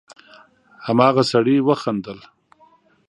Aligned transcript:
هماغه 0.85 1.23
سړي 1.31 1.55
وخندل: 1.67 2.19